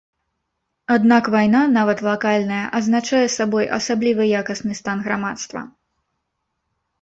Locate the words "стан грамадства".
4.81-5.61